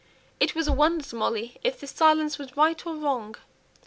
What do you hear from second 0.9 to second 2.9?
to Molly whether this silence was right